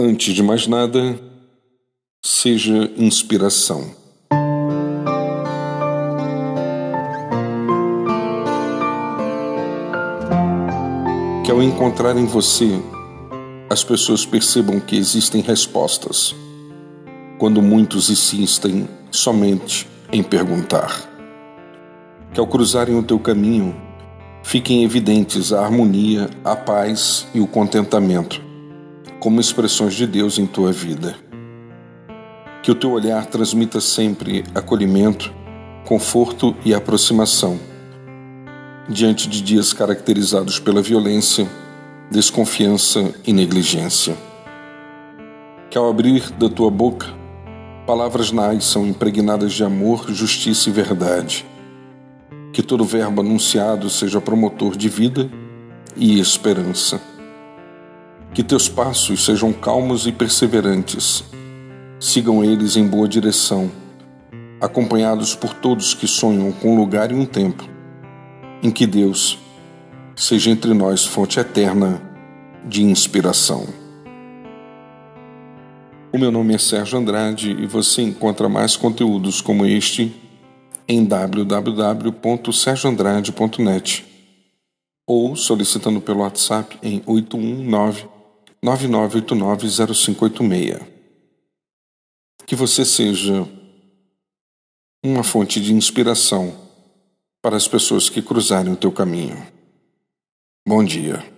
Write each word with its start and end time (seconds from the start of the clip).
Antes 0.00 0.32
de 0.32 0.44
mais 0.44 0.68
nada, 0.68 1.18
seja 2.24 2.88
inspiração. 2.96 3.82
Que 11.44 11.50
ao 11.50 11.60
encontrar 11.60 12.16
em 12.16 12.26
você, 12.26 12.80
as 13.68 13.82
pessoas 13.82 14.24
percebam 14.24 14.78
que 14.78 14.96
existem 14.96 15.40
respostas, 15.42 16.32
quando 17.36 17.60
muitos 17.60 18.08
insistem 18.08 18.88
somente 19.10 19.88
em 20.12 20.22
perguntar. 20.22 21.08
Que 22.32 22.38
ao 22.38 22.46
cruzarem 22.46 22.96
o 22.96 23.02
teu 23.02 23.18
caminho, 23.18 23.74
fiquem 24.44 24.84
evidentes 24.84 25.52
a 25.52 25.64
harmonia, 25.64 26.30
a 26.44 26.54
paz 26.54 27.26
e 27.34 27.40
o 27.40 27.48
contentamento 27.48 28.46
como 29.18 29.40
expressões 29.40 29.94
de 29.94 30.06
Deus 30.06 30.38
em 30.38 30.46
tua 30.46 30.70
vida. 30.72 31.16
Que 32.62 32.70
o 32.70 32.74
teu 32.74 32.90
olhar 32.92 33.26
transmita 33.26 33.80
sempre 33.80 34.44
acolhimento, 34.54 35.32
conforto 35.86 36.54
e 36.64 36.74
aproximação. 36.74 37.58
Diante 38.88 39.28
de 39.28 39.42
dias 39.42 39.72
caracterizados 39.72 40.58
pela 40.58 40.80
violência, 40.82 41.48
desconfiança 42.10 43.12
e 43.26 43.32
negligência. 43.32 44.16
Que 45.70 45.76
ao 45.76 45.88
abrir 45.90 46.30
da 46.32 46.48
tua 46.48 46.70
boca, 46.70 47.06
palavras 47.86 48.30
nais 48.32 48.64
são 48.64 48.86
impregnadas 48.86 49.52
de 49.52 49.64
amor, 49.64 50.10
justiça 50.10 50.68
e 50.68 50.72
verdade. 50.72 51.44
Que 52.52 52.62
todo 52.62 52.84
verbo 52.84 53.20
anunciado 53.20 53.90
seja 53.90 54.20
promotor 54.20 54.76
de 54.76 54.88
vida 54.88 55.28
e 55.96 56.18
esperança 56.20 57.00
que 58.38 58.44
teus 58.44 58.68
passos 58.68 59.24
sejam 59.24 59.52
calmos 59.52 60.06
e 60.06 60.12
perseverantes. 60.12 61.24
Sigam 61.98 62.44
eles 62.44 62.76
em 62.76 62.86
boa 62.86 63.08
direção, 63.08 63.68
acompanhados 64.60 65.34
por 65.34 65.52
todos 65.54 65.92
que 65.92 66.06
sonham 66.06 66.52
com 66.52 66.72
um 66.72 66.76
lugar 66.76 67.10
e 67.10 67.16
um 67.16 67.26
tempo 67.26 67.68
em 68.62 68.70
que 68.70 68.86
Deus 68.86 69.40
seja 70.14 70.50
entre 70.52 70.72
nós 70.72 71.04
fonte 71.04 71.40
eterna 71.40 72.00
de 72.64 72.84
inspiração. 72.84 73.66
O 76.12 76.18
meu 76.18 76.30
nome 76.30 76.54
é 76.54 76.58
Sérgio 76.58 76.96
Andrade 76.96 77.56
e 77.58 77.66
você 77.66 78.02
encontra 78.02 78.48
mais 78.48 78.76
conteúdos 78.76 79.40
como 79.40 79.66
este 79.66 80.14
em 80.86 81.04
www.sergioandrade.net 81.04 84.04
ou 85.08 85.34
solicitando 85.34 86.00
pelo 86.00 86.20
WhatsApp 86.20 86.78
em 86.84 87.02
819 87.04 88.06
99890586. 88.64 90.86
Que 92.46 92.54
você 92.56 92.84
seja 92.84 93.46
uma 95.04 95.22
fonte 95.24 95.60
de 95.60 95.72
inspiração 95.72 96.58
para 97.42 97.56
as 97.56 97.68
pessoas 97.68 98.08
que 98.10 98.20
cruzarem 98.22 98.72
o 98.72 98.76
teu 98.76 98.90
caminho. 98.90 99.36
Bom 100.66 100.82
dia. 100.84 101.37